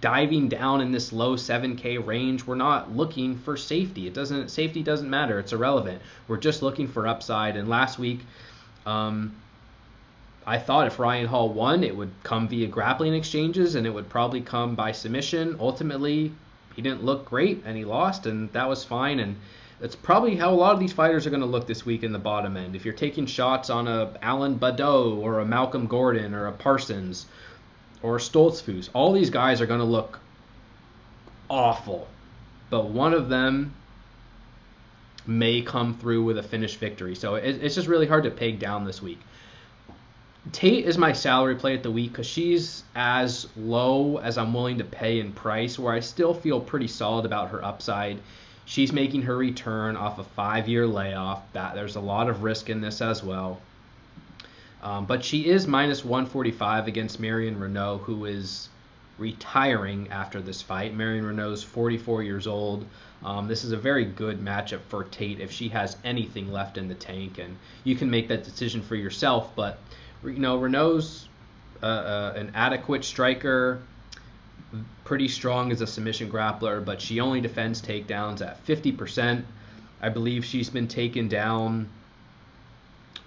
diving 0.00 0.48
down 0.48 0.80
in 0.80 0.92
this 0.92 1.12
low 1.12 1.36
7K 1.36 2.04
range, 2.04 2.46
we're 2.46 2.54
not 2.54 2.94
looking 2.94 3.36
for 3.38 3.56
safety. 3.56 4.06
It 4.06 4.14
doesn't 4.14 4.50
safety 4.50 4.82
doesn't 4.82 5.10
matter. 5.10 5.38
It's 5.38 5.52
irrelevant. 5.52 6.00
We're 6.28 6.36
just 6.38 6.62
looking 6.62 6.88
for 6.88 7.06
upside. 7.06 7.56
And 7.56 7.68
last 7.68 7.98
week, 7.98 8.20
um, 8.84 9.34
I 10.46 10.58
thought 10.58 10.86
if 10.86 10.98
Ryan 10.98 11.26
Hall 11.26 11.48
won, 11.48 11.82
it 11.82 11.96
would 11.96 12.12
come 12.22 12.46
via 12.46 12.68
grappling 12.68 13.14
exchanges 13.14 13.74
and 13.74 13.86
it 13.86 13.90
would 13.90 14.08
probably 14.08 14.40
come 14.40 14.76
by 14.76 14.92
submission. 14.92 15.56
Ultimately, 15.58 16.32
he 16.76 16.82
didn't 16.82 17.02
look 17.02 17.24
great 17.24 17.62
and 17.64 17.76
he 17.76 17.84
lost, 17.84 18.26
and 18.26 18.52
that 18.52 18.68
was 18.68 18.84
fine. 18.84 19.18
And 19.18 19.36
that's 19.80 19.96
probably 19.96 20.36
how 20.36 20.52
a 20.52 20.54
lot 20.54 20.74
of 20.74 20.78
these 20.78 20.92
fighters 20.92 21.26
are 21.26 21.30
going 21.30 21.40
to 21.40 21.46
look 21.46 21.66
this 21.66 21.84
week 21.86 22.04
in 22.04 22.12
the 22.12 22.18
bottom 22.18 22.56
end. 22.56 22.76
If 22.76 22.84
you're 22.84 22.94
taking 22.94 23.26
shots 23.26 23.70
on 23.70 23.88
a 23.88 24.12
Alan 24.22 24.58
Baudot 24.58 25.16
or 25.16 25.40
a 25.40 25.46
Malcolm 25.46 25.86
Gordon 25.86 26.34
or 26.34 26.46
a 26.46 26.52
Parsons 26.52 27.26
or 28.02 28.18
Stoltzfus, 28.18 28.90
all 28.92 29.12
these 29.12 29.30
guys 29.30 29.62
are 29.62 29.66
going 29.66 29.80
to 29.80 29.86
look 29.86 30.20
awful. 31.48 32.06
But 32.68 32.90
one 32.90 33.14
of 33.14 33.30
them 33.30 33.74
may 35.26 35.62
come 35.62 35.94
through 35.94 36.24
with 36.24 36.38
a 36.38 36.42
finished 36.42 36.78
victory. 36.78 37.14
So 37.14 37.36
it's 37.36 37.74
just 37.74 37.88
really 37.88 38.06
hard 38.06 38.24
to 38.24 38.30
peg 38.30 38.58
down 38.58 38.84
this 38.84 39.00
week. 39.00 39.18
Tate 40.52 40.84
is 40.84 40.96
my 40.96 41.12
salary 41.12 41.56
play 41.56 41.74
at 41.74 41.82
the 41.82 41.90
week 41.90 42.12
because 42.12 42.26
she's 42.26 42.84
as 42.94 43.48
low 43.56 44.18
as 44.18 44.38
I'm 44.38 44.54
willing 44.54 44.78
to 44.78 44.84
pay 44.84 45.18
in 45.18 45.32
price, 45.32 45.78
where 45.78 45.92
I 45.92 46.00
still 46.00 46.34
feel 46.34 46.60
pretty 46.60 46.86
solid 46.86 47.26
about 47.26 47.50
her 47.50 47.64
upside. 47.64 48.18
She's 48.64 48.92
making 48.92 49.22
her 49.22 49.36
return 49.36 49.96
off 49.96 50.18
a 50.18 50.24
five 50.24 50.68
year 50.68 50.86
layoff. 50.86 51.42
That 51.52 51.74
there's 51.74 51.96
a 51.96 52.00
lot 52.00 52.28
of 52.28 52.44
risk 52.44 52.70
in 52.70 52.80
this 52.80 53.00
as 53.00 53.24
well. 53.24 53.60
Um, 54.82 55.06
but 55.06 55.24
she 55.24 55.46
is 55.46 55.66
minus 55.66 56.04
145 56.04 56.86
against 56.86 57.18
Marion 57.18 57.58
Reneau, 57.58 57.98
who 58.00 58.24
is 58.24 58.68
retiring 59.18 60.08
after 60.10 60.40
this 60.40 60.62
fight. 60.62 60.94
Marion 60.94 61.24
Reneau's 61.24 61.64
44 61.64 62.22
years 62.22 62.46
old. 62.46 62.84
Um, 63.24 63.48
this 63.48 63.64
is 63.64 63.72
a 63.72 63.76
very 63.76 64.04
good 64.04 64.38
matchup 64.40 64.80
for 64.88 65.04
Tate 65.04 65.40
if 65.40 65.50
she 65.50 65.68
has 65.70 65.96
anything 66.04 66.52
left 66.52 66.78
in 66.78 66.86
the 66.86 66.94
tank, 66.94 67.38
and 67.38 67.56
you 67.82 67.96
can 67.96 68.10
make 68.10 68.28
that 68.28 68.44
decision 68.44 68.82
for 68.82 68.94
yourself. 68.94 69.56
But 69.56 69.78
you 70.24 70.38
know, 70.38 70.58
Reneau's 70.58 71.28
uh, 71.82 71.86
uh, 71.86 72.32
an 72.36 72.52
adequate 72.54 73.04
striker 73.04 73.80
pretty 75.04 75.28
strong 75.28 75.70
as 75.70 75.80
a 75.80 75.86
submission 75.86 76.30
grappler, 76.30 76.84
but 76.84 77.00
she 77.00 77.20
only 77.20 77.40
defends 77.40 77.80
takedowns 77.80 78.40
at 78.40 78.64
50%. 78.66 79.44
I 80.02 80.08
believe 80.08 80.44
she's 80.44 80.68
been 80.68 80.88
taken 80.88 81.28
down 81.28 81.88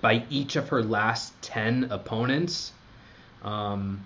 by 0.01 0.23
each 0.29 0.55
of 0.55 0.69
her 0.69 0.83
last 0.83 1.33
10 1.41 1.85
opponents. 1.89 2.71
Um, 3.43 4.05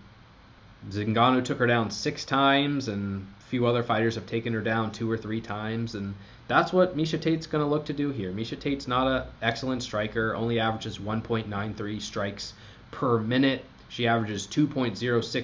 Zingano 0.89 1.43
took 1.43 1.59
her 1.59 1.67
down 1.67 1.91
six 1.91 2.25
times, 2.25 2.87
and 2.87 3.27
a 3.39 3.43
few 3.43 3.65
other 3.65 3.83
fighters 3.83 4.15
have 4.15 4.25
taken 4.25 4.53
her 4.53 4.61
down 4.61 4.91
two 4.91 5.09
or 5.09 5.17
three 5.17 5.41
times, 5.41 5.95
and 5.95 6.13
that's 6.47 6.73
what 6.73 6.95
Miesha 6.97 7.19
Tate's 7.19 7.47
going 7.47 7.63
to 7.63 7.69
look 7.69 7.85
to 7.85 7.93
do 7.93 8.11
here. 8.11 8.31
Miesha 8.31 8.59
Tate's 8.59 8.87
not 8.87 9.07
an 9.07 9.27
excellent 9.41 9.81
striker, 9.83 10.35
only 10.35 10.59
averages 10.59 10.99
1.93 10.99 12.01
strikes 12.01 12.53
per 12.93 13.19
minute. 13.19 13.65
She 13.89 14.07
averages 14.07 14.47
2.06 14.47 14.97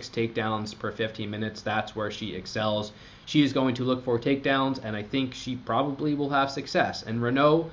takedowns 0.09 0.77
per 0.77 0.91
15 0.91 1.29
minutes. 1.29 1.61
That's 1.61 1.95
where 1.95 2.09
she 2.09 2.33
excels. 2.33 2.91
She 3.25 3.43
is 3.43 3.53
going 3.53 3.75
to 3.75 3.83
look 3.83 4.03
for 4.03 4.17
takedowns, 4.17 4.79
and 4.83 4.95
I 4.95 5.03
think 5.03 5.33
she 5.33 5.55
probably 5.55 6.15
will 6.15 6.29
have 6.29 6.49
success. 6.49 7.03
And 7.03 7.21
Reneau, 7.21 7.69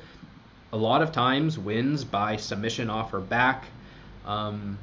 a 0.72 0.76
lot 0.76 1.00
of 1.00 1.12
times, 1.12 1.58
wins 1.58 2.04
by 2.04 2.36
submission 2.36 2.90
off 2.90 3.12
her 3.12 3.20
back. 3.20 3.64
Um, 4.26 4.78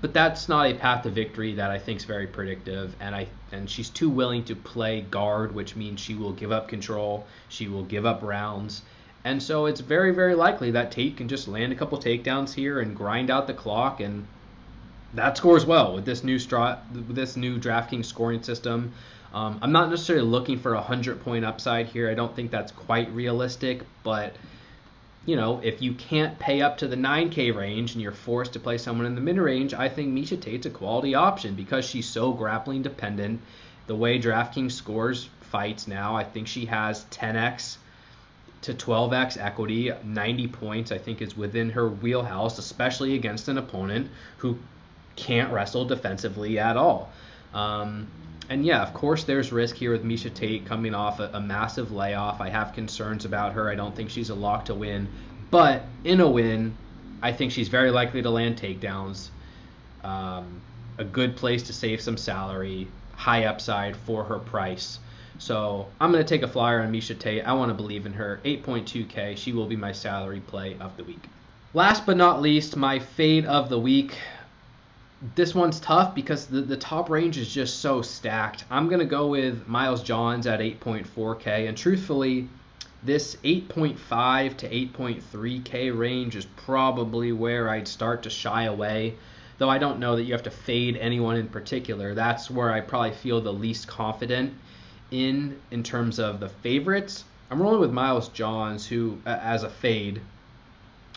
but 0.00 0.14
that's 0.14 0.48
not 0.48 0.66
a 0.66 0.74
path 0.74 1.02
to 1.04 1.10
victory 1.10 1.54
that 1.54 1.70
I 1.70 1.78
think 1.78 1.98
is 1.98 2.04
very 2.04 2.26
predictive, 2.26 2.94
and 3.00 3.14
I 3.14 3.28
and 3.52 3.68
she's 3.68 3.90
too 3.90 4.08
willing 4.08 4.44
to 4.44 4.56
play 4.56 5.02
guard, 5.02 5.54
which 5.54 5.76
means 5.76 6.00
she 6.00 6.14
will 6.14 6.32
give 6.32 6.52
up 6.52 6.68
control, 6.68 7.26
she 7.48 7.68
will 7.68 7.84
give 7.84 8.06
up 8.06 8.22
rounds, 8.22 8.82
and 9.24 9.42
so 9.42 9.66
it's 9.66 9.80
very 9.80 10.12
very 10.12 10.34
likely 10.34 10.70
that 10.70 10.90
Tate 10.90 11.16
can 11.16 11.28
just 11.28 11.48
land 11.48 11.72
a 11.72 11.76
couple 11.76 11.98
takedowns 11.98 12.54
here 12.54 12.80
and 12.80 12.96
grind 12.96 13.30
out 13.30 13.46
the 13.46 13.54
clock 13.54 14.00
and 14.00 14.26
that 15.14 15.36
scores 15.36 15.66
well 15.66 15.94
with 15.94 16.04
this 16.04 16.22
new 16.22 16.38
stra- 16.38 16.80
this 16.92 17.36
new 17.36 17.58
DraftKings 17.58 18.04
scoring 18.04 18.42
system. 18.42 18.92
Um, 19.34 19.58
I'm 19.62 19.72
not 19.72 19.90
necessarily 19.90 20.26
looking 20.26 20.58
for 20.58 20.74
a 20.74 20.80
hundred 20.80 21.20
point 21.22 21.44
upside 21.44 21.86
here. 21.86 22.08
I 22.10 22.14
don't 22.14 22.34
think 22.34 22.50
that's 22.50 22.72
quite 22.72 23.12
realistic, 23.12 23.82
but 24.02 24.34
you 25.26 25.36
know, 25.36 25.60
if 25.62 25.82
you 25.82 25.94
can't 25.94 26.38
pay 26.38 26.62
up 26.62 26.78
to 26.78 26.88
the 26.88 26.96
9K 26.96 27.54
range 27.54 27.92
and 27.92 28.02
you're 28.02 28.12
forced 28.12 28.54
to 28.54 28.60
play 28.60 28.78
someone 28.78 29.06
in 29.06 29.14
the 29.14 29.20
mid 29.20 29.36
range, 29.36 29.74
I 29.74 29.88
think 29.88 30.12
Miesha 30.14 30.40
Tate's 30.40 30.66
a 30.66 30.70
quality 30.70 31.14
option 31.14 31.54
because 31.54 31.84
she's 31.84 32.08
so 32.08 32.32
grappling 32.32 32.82
dependent. 32.82 33.40
The 33.86 33.96
way 33.96 34.18
DraftKings 34.18 34.72
scores 34.72 35.28
fights 35.40 35.86
now, 35.86 36.16
I 36.16 36.24
think 36.24 36.46
she 36.46 36.66
has 36.66 37.04
10x 37.06 37.76
to 38.62 38.74
12x 38.74 39.38
equity, 39.38 39.90
90 40.04 40.48
points, 40.48 40.92
I 40.92 40.98
think 40.98 41.22
is 41.22 41.36
within 41.36 41.70
her 41.70 41.88
wheelhouse, 41.88 42.58
especially 42.58 43.14
against 43.14 43.48
an 43.48 43.58
opponent 43.58 44.10
who 44.38 44.58
can't 45.16 45.52
wrestle 45.52 45.84
defensively 45.84 46.58
at 46.58 46.76
all. 46.76 47.10
Um, 47.54 48.06
and 48.48 48.66
yeah, 48.66 48.82
of 48.82 48.92
course, 48.92 49.24
there's 49.24 49.52
risk 49.52 49.76
here 49.76 49.92
with 49.92 50.04
Miesha 50.04 50.32
Tate 50.32 50.66
coming 50.66 50.94
off 50.94 51.20
a, 51.20 51.30
a, 51.32 51.40
massive 51.40 51.92
layoff. 51.92 52.40
I 52.40 52.48
have 52.48 52.74
concerns 52.74 53.24
about 53.24 53.52
her. 53.52 53.70
I 53.70 53.76
don't 53.76 53.94
think 53.94 54.10
she's 54.10 54.30
a 54.30 54.34
lock 54.34 54.64
to 54.66 54.74
win. 54.74 55.08
But 55.50 55.84
in 56.04 56.20
a 56.20 56.28
win, 56.28 56.76
I 57.22 57.32
think 57.32 57.52
she's 57.52 57.68
very 57.68 57.90
likely 57.90 58.22
to 58.22 58.30
land 58.30 58.56
takedowns. 58.60 59.28
Um, 60.02 60.60
a 60.98 61.04
good 61.04 61.36
place 61.36 61.62
to 61.64 61.72
save 61.72 62.00
some 62.00 62.16
salary, 62.16 62.88
high 63.14 63.44
upside 63.44 63.96
for 63.96 64.24
her 64.24 64.38
price. 64.38 64.98
So 65.40 65.88
I'm 66.00 66.12
going 66.12 66.24
to 66.24 66.28
take 66.28 66.42
a 66.42 66.48
flyer 66.48 66.80
on 66.80 66.92
Miesha 66.92 67.18
Tate. 67.18 67.44
I 67.44 67.54
want 67.54 67.70
to 67.70 67.74
believe 67.74 68.06
in 68.06 68.12
her. 68.12 68.40
8.2K. 68.44 69.36
She 69.36 69.52
will 69.52 69.66
be 69.66 69.74
my 69.74 69.90
salary 69.90 70.40
play 70.40 70.76
of 70.78 70.96
the 70.96 71.02
week. 71.02 71.24
Last 71.74 72.06
but 72.06 72.16
not 72.16 72.40
least, 72.40 72.76
my 72.76 72.98
fade 73.00 73.46
of 73.46 73.68
the 73.68 73.80
week 73.80 74.16
this 75.34 75.54
one's 75.54 75.80
tough 75.80 76.14
because 76.14 76.46
the, 76.46 76.62
the 76.62 76.76
top 76.76 77.10
range 77.10 77.36
is 77.36 77.52
just 77.52 77.80
so 77.80 78.00
stacked. 78.00 78.64
I'm 78.70 78.88
going 78.88 79.00
to 79.00 79.06
go 79.06 79.26
with 79.26 79.66
Miles 79.68 80.02
Johns 80.02 80.46
at 80.46 80.60
8.4K. 80.60 81.68
And 81.68 81.76
truthfully, 81.76 82.48
this 83.02 83.36
8.5 83.44 84.56
to 84.58 84.68
8.3K 84.68 85.96
range 85.96 86.36
is 86.36 86.46
probably 86.56 87.32
where 87.32 87.68
I'd 87.68 87.88
start 87.88 88.22
to 88.22 88.30
shy 88.30 88.64
away. 88.64 89.14
Though 89.58 89.68
I 89.68 89.76
don't 89.76 90.00
know 90.00 90.16
that 90.16 90.22
you 90.22 90.32
have 90.32 90.44
to 90.44 90.50
fade 90.50 90.96
anyone 90.96 91.36
in 91.36 91.48
particular. 91.48 92.14
That's 92.14 92.50
where 92.50 92.72
I 92.72 92.80
probably 92.80 93.12
feel 93.12 93.42
the 93.42 93.52
least 93.52 93.86
confident 93.86 94.54
in 95.10 95.58
in 95.70 95.82
terms 95.82 96.18
of 96.18 96.40
the 96.40 96.48
favorites. 96.48 97.24
I'm 97.50 97.60
rolling 97.60 97.80
with 97.80 97.90
Miles 97.90 98.28
Johns, 98.28 98.86
who 98.86 99.18
as 99.26 99.64
a 99.64 99.70
fade, 99.70 100.20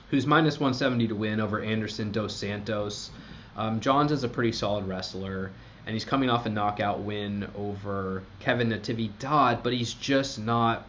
who's 0.09 0.25
minus 0.25 0.59
170 0.59 1.09
to 1.09 1.15
win 1.15 1.39
over 1.39 1.61
Anderson 1.61 2.11
Dos 2.11 2.35
Santos. 2.35 3.11
Um, 3.55 3.79
Johns 3.79 4.11
is 4.11 4.23
a 4.23 4.27
pretty 4.27 4.51
solid 4.51 4.87
wrestler, 4.87 5.51
and 5.85 5.93
he's 5.93 6.05
coming 6.05 6.29
off 6.29 6.45
a 6.45 6.49
knockout 6.49 7.01
win 7.01 7.47
over 7.55 8.23
Kevin 8.39 8.69
Natividad, 8.69 9.61
but 9.61 9.73
he's 9.73 9.93
just 9.93 10.39
not 10.39 10.87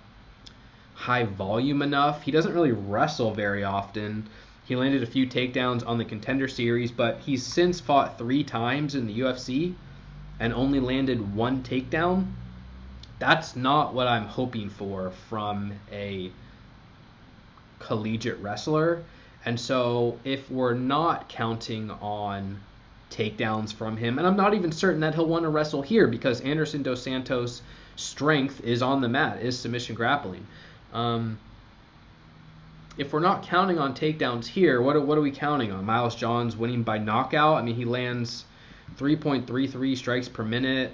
high 0.94 1.24
volume 1.24 1.82
enough. 1.82 2.22
He 2.22 2.30
doesn't 2.30 2.54
really 2.54 2.72
wrestle 2.72 3.34
very 3.34 3.64
often. 3.64 4.26
He 4.64 4.76
landed 4.76 5.02
a 5.02 5.06
few 5.06 5.26
takedowns 5.26 5.86
on 5.86 5.98
the 5.98 6.04
contender 6.06 6.48
series, 6.48 6.90
but 6.90 7.18
he's 7.18 7.44
since 7.44 7.80
fought 7.80 8.16
three 8.16 8.44
times 8.44 8.94
in 8.94 9.06
the 9.06 9.20
UFC 9.20 9.74
and 10.40 10.54
only 10.54 10.80
landed 10.80 11.34
one 11.34 11.62
takedown. 11.62 12.32
That's 13.18 13.56
not 13.56 13.94
what 13.94 14.06
I'm 14.06 14.26
hoping 14.26 14.70
for 14.70 15.10
from 15.28 15.72
a 15.92 16.30
collegiate 17.78 18.38
wrestler. 18.40 19.02
And 19.44 19.58
so 19.58 20.18
if 20.24 20.50
we're 20.50 20.74
not 20.74 21.28
counting 21.28 21.90
on 21.90 22.60
takedowns 23.10 23.72
from 23.72 23.96
him, 23.96 24.18
and 24.18 24.26
I'm 24.26 24.36
not 24.36 24.54
even 24.54 24.72
certain 24.72 25.00
that 25.00 25.14
he'll 25.14 25.26
want 25.26 25.44
to 25.44 25.50
wrestle 25.50 25.82
here 25.82 26.08
because 26.08 26.40
Anderson 26.40 26.82
Dos 26.82 27.02
Santos' 27.02 27.62
strength 27.96 28.60
is 28.64 28.82
on 28.82 29.00
the 29.00 29.08
mat, 29.08 29.40
is 29.42 29.58
submission 29.58 29.94
grappling. 29.94 30.46
Um, 30.92 31.38
if 32.96 33.12
we're 33.12 33.20
not 33.20 33.42
counting 33.42 33.78
on 33.78 33.94
takedowns 33.94 34.46
here, 34.46 34.80
what 34.80 34.96
are, 34.96 35.00
what 35.00 35.18
are 35.18 35.20
we 35.20 35.30
counting 35.30 35.72
on? 35.72 35.84
Miles 35.84 36.14
Johns 36.14 36.56
winning 36.56 36.82
by 36.82 36.98
knockout. 36.98 37.56
I 37.56 37.62
mean, 37.62 37.74
he 37.74 37.84
lands 37.84 38.44
3.33 38.98 39.96
strikes 39.96 40.28
per 40.28 40.44
minute. 40.44 40.92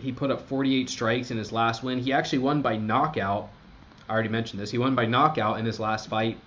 He 0.00 0.12
put 0.12 0.30
up 0.30 0.48
48 0.48 0.88
strikes 0.88 1.30
in 1.30 1.36
his 1.36 1.52
last 1.52 1.82
win. 1.82 1.98
He 1.98 2.12
actually 2.12 2.38
won 2.38 2.62
by 2.62 2.76
knockout. 2.76 3.48
I 4.08 4.12
already 4.12 4.28
mentioned 4.28 4.60
this. 4.60 4.70
He 4.70 4.78
won 4.78 4.94
by 4.94 5.06
knockout 5.06 5.58
in 5.58 5.66
his 5.66 5.78
last 5.78 6.08
fight, 6.08 6.38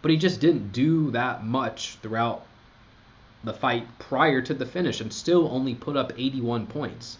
but 0.00 0.10
he 0.10 0.16
just 0.16 0.40
didn't 0.40 0.72
do 0.72 1.10
that 1.12 1.44
much 1.44 1.96
throughout 2.02 2.46
the 3.44 3.52
fight 3.52 3.86
prior 3.98 4.40
to 4.42 4.54
the 4.54 4.66
finish 4.66 5.00
and 5.00 5.12
still 5.12 5.48
only 5.50 5.74
put 5.74 5.96
up 5.96 6.12
81 6.16 6.66
points. 6.66 7.18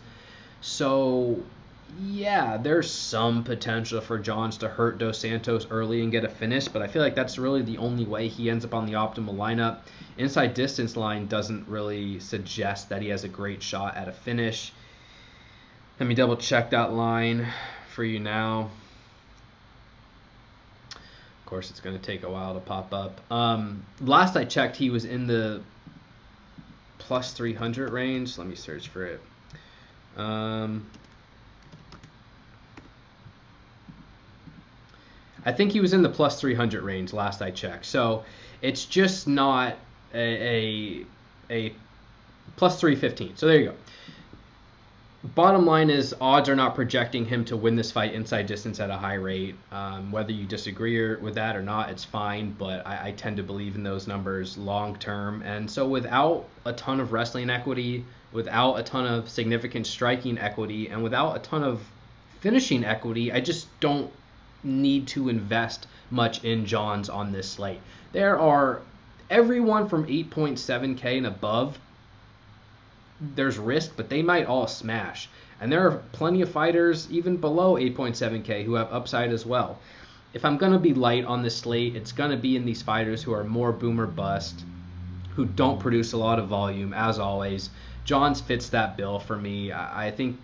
So 0.60 1.42
yeah, 2.00 2.56
there's 2.56 2.90
some 2.90 3.44
potential 3.44 4.00
for 4.00 4.18
Johns 4.18 4.56
to 4.58 4.68
hurt 4.68 4.98
Dos 4.98 5.18
Santos 5.18 5.66
early 5.70 6.02
and 6.02 6.12
get 6.12 6.24
a 6.24 6.28
finish, 6.28 6.68
but 6.68 6.80
I 6.80 6.86
feel 6.86 7.02
like 7.02 7.14
that's 7.14 7.38
really 7.38 7.62
the 7.62 7.78
only 7.78 8.04
way 8.04 8.28
he 8.28 8.48
ends 8.48 8.64
up 8.64 8.74
on 8.74 8.86
the 8.86 8.92
optimal 8.92 9.34
lineup. 9.34 9.80
Inside 10.16 10.54
distance 10.54 10.96
line 10.96 11.26
doesn't 11.26 11.68
really 11.68 12.20
suggest 12.20 12.88
that 12.88 13.02
he 13.02 13.08
has 13.08 13.24
a 13.24 13.28
great 13.28 13.62
shot 13.62 13.96
at 13.96 14.08
a 14.08 14.12
finish. 14.12 14.72
Let 16.02 16.08
me 16.08 16.16
double 16.16 16.36
check 16.36 16.70
that 16.70 16.92
line 16.92 17.46
for 17.94 18.02
you 18.02 18.18
now. 18.18 18.70
Of 20.96 21.46
course, 21.46 21.70
it's 21.70 21.78
going 21.78 21.96
to 21.96 22.02
take 22.04 22.24
a 22.24 22.28
while 22.28 22.54
to 22.54 22.60
pop 22.60 22.92
up. 22.92 23.20
Um, 23.30 23.84
last 24.00 24.34
I 24.34 24.44
checked, 24.44 24.74
he 24.74 24.90
was 24.90 25.04
in 25.04 25.28
the 25.28 25.62
plus 26.98 27.34
300 27.34 27.92
range. 27.92 28.36
Let 28.36 28.48
me 28.48 28.56
search 28.56 28.88
for 28.88 29.06
it. 29.06 29.20
Um, 30.16 30.90
I 35.44 35.52
think 35.52 35.70
he 35.70 35.78
was 35.78 35.92
in 35.92 36.02
the 36.02 36.08
plus 36.08 36.40
300 36.40 36.82
range 36.82 37.12
last 37.12 37.40
I 37.40 37.52
checked. 37.52 37.86
So 37.86 38.24
it's 38.60 38.86
just 38.86 39.28
not 39.28 39.76
a, 40.12 40.18
a, 40.18 41.06
a 41.48 41.74
plus 42.56 42.80
315. 42.80 43.36
So 43.36 43.46
there 43.46 43.60
you 43.60 43.66
go. 43.66 43.74
Bottom 45.24 45.66
line 45.66 45.88
is 45.88 46.12
odds 46.20 46.48
are 46.48 46.56
not 46.56 46.74
projecting 46.74 47.24
him 47.24 47.44
to 47.44 47.56
win 47.56 47.76
this 47.76 47.92
fight 47.92 48.12
inside 48.12 48.46
distance 48.46 48.80
at 48.80 48.90
a 48.90 48.96
high 48.96 49.14
rate. 49.14 49.54
Um, 49.70 50.10
whether 50.10 50.32
you 50.32 50.46
disagree 50.46 51.14
with 51.14 51.36
that 51.36 51.54
or 51.54 51.62
not, 51.62 51.90
it's 51.90 52.02
fine. 52.02 52.56
But 52.58 52.84
I, 52.84 53.08
I 53.08 53.10
tend 53.12 53.36
to 53.36 53.44
believe 53.44 53.76
in 53.76 53.84
those 53.84 54.08
numbers 54.08 54.58
long 54.58 54.96
term. 54.96 55.42
And 55.42 55.70
so 55.70 55.86
without 55.86 56.48
a 56.64 56.72
ton 56.72 56.98
of 56.98 57.12
wrestling 57.12 57.50
equity, 57.50 58.04
without 58.32 58.74
a 58.74 58.82
ton 58.82 59.06
of 59.06 59.28
significant 59.28 59.86
striking 59.86 60.38
equity, 60.38 60.88
and 60.88 61.04
without 61.04 61.36
a 61.36 61.38
ton 61.38 61.62
of 61.62 61.80
finishing 62.40 62.84
equity, 62.84 63.30
I 63.30 63.40
just 63.40 63.68
don't 63.78 64.10
need 64.64 65.06
to 65.08 65.28
invest 65.28 65.86
much 66.10 66.42
in 66.42 66.66
Johns 66.66 67.08
on 67.08 67.30
this 67.30 67.48
slate. 67.48 67.80
There 68.10 68.40
are 68.40 68.82
everyone 69.30 69.88
from 69.88 70.04
8.7K 70.06 71.18
and 71.18 71.26
above. 71.26 71.78
There's 73.34 73.58
risk, 73.58 73.92
but 73.96 74.08
they 74.08 74.20
might 74.20 74.46
all 74.46 74.66
smash. 74.66 75.28
And 75.60 75.70
there 75.70 75.86
are 75.88 76.02
plenty 76.10 76.42
of 76.42 76.50
fighters 76.50 77.08
even 77.10 77.36
below 77.36 77.76
8.7K 77.76 78.64
who 78.64 78.74
have 78.74 78.92
upside 78.92 79.30
as 79.30 79.46
well. 79.46 79.78
If 80.34 80.44
I'm 80.44 80.56
going 80.56 80.72
to 80.72 80.78
be 80.78 80.92
light 80.92 81.24
on 81.24 81.42
this 81.42 81.56
slate, 81.56 81.94
it's 81.94 82.10
going 82.10 82.30
to 82.30 82.36
be 82.36 82.56
in 82.56 82.64
these 82.64 82.82
fighters 82.82 83.22
who 83.22 83.32
are 83.32 83.44
more 83.44 83.70
boomer 83.70 84.06
bust, 84.06 84.64
who 85.34 85.44
don't 85.44 85.78
produce 85.78 86.14
a 86.14 86.16
lot 86.16 86.38
of 86.38 86.48
volume, 86.48 86.92
as 86.92 87.18
always. 87.18 87.70
Johns 88.04 88.40
fits 88.40 88.70
that 88.70 88.96
bill 88.96 89.20
for 89.20 89.36
me. 89.36 89.72
I 89.72 90.10
think, 90.10 90.40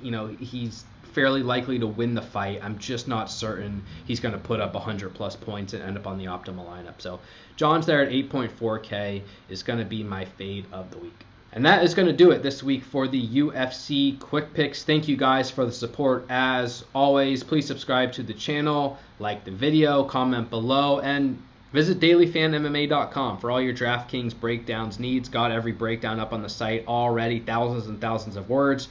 you 0.00 0.12
know, 0.12 0.28
he's 0.28 0.84
fairly 1.12 1.42
likely 1.42 1.80
to 1.80 1.86
win 1.88 2.14
the 2.14 2.22
fight. 2.22 2.60
I'm 2.62 2.78
just 2.78 3.08
not 3.08 3.30
certain 3.30 3.82
he's 4.06 4.20
going 4.20 4.34
to 4.34 4.38
put 4.38 4.60
up 4.60 4.74
100 4.74 5.12
plus 5.12 5.34
points 5.34 5.72
and 5.72 5.82
end 5.82 5.96
up 5.96 6.06
on 6.06 6.18
the 6.18 6.26
optimal 6.26 6.68
lineup. 6.68 7.00
So 7.00 7.18
Johns 7.56 7.84
there 7.86 8.02
at 8.02 8.12
8.4K 8.12 9.22
is 9.48 9.64
going 9.64 9.80
to 9.80 9.84
be 9.84 10.04
my 10.04 10.24
fade 10.24 10.66
of 10.72 10.92
the 10.92 10.98
week. 10.98 11.24
And 11.52 11.66
that 11.66 11.82
is 11.82 11.94
going 11.94 12.06
to 12.06 12.12
do 12.12 12.30
it 12.30 12.42
this 12.42 12.62
week 12.62 12.84
for 12.84 13.08
the 13.08 13.26
UFC 13.26 14.18
Quick 14.20 14.54
Picks. 14.54 14.84
Thank 14.84 15.08
you 15.08 15.16
guys 15.16 15.50
for 15.50 15.66
the 15.66 15.72
support. 15.72 16.26
As 16.28 16.84
always, 16.94 17.42
please 17.42 17.66
subscribe 17.66 18.12
to 18.12 18.22
the 18.22 18.34
channel, 18.34 18.98
like 19.18 19.44
the 19.44 19.50
video, 19.50 20.04
comment 20.04 20.48
below, 20.48 21.00
and 21.00 21.42
visit 21.72 21.98
dailyfanmma.com 21.98 23.38
for 23.38 23.50
all 23.50 23.60
your 23.60 23.74
DraftKings 23.74 24.38
breakdowns 24.38 25.00
needs. 25.00 25.28
Got 25.28 25.50
every 25.50 25.72
breakdown 25.72 26.20
up 26.20 26.32
on 26.32 26.42
the 26.42 26.48
site 26.48 26.86
already, 26.86 27.40
thousands 27.40 27.88
and 27.88 28.00
thousands 28.00 28.36
of 28.36 28.48
words 28.48 28.88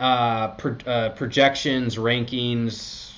uh, 0.00 0.48
pro- 0.48 0.78
uh, 0.86 1.10
projections, 1.10 1.96
rankings, 1.96 3.09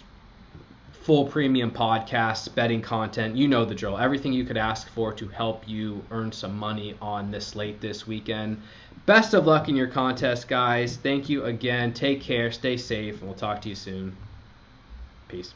full 1.02 1.26
premium 1.26 1.70
podcasts, 1.70 2.52
betting 2.54 2.80
content. 2.80 3.36
You 3.36 3.48
know 3.48 3.64
the 3.64 3.74
drill. 3.74 3.98
Everything 3.98 4.32
you 4.32 4.44
could 4.44 4.56
ask 4.56 4.88
for 4.88 5.12
to 5.14 5.28
help 5.28 5.68
you 5.68 6.02
earn 6.10 6.30
some 6.32 6.56
money 6.56 6.96
on 7.02 7.30
this 7.30 7.48
slate 7.48 7.80
this 7.80 8.06
weekend. 8.06 8.60
Best 9.04 9.34
of 9.34 9.46
luck 9.46 9.68
in 9.68 9.74
your 9.74 9.88
contest, 9.88 10.46
guys. 10.46 10.96
Thank 10.96 11.28
you 11.28 11.44
again. 11.44 11.92
Take 11.92 12.20
care. 12.20 12.52
Stay 12.52 12.76
safe, 12.76 13.18
and 13.18 13.22
we'll 13.22 13.34
talk 13.34 13.60
to 13.62 13.68
you 13.68 13.74
soon. 13.74 14.16
Peace. 15.28 15.52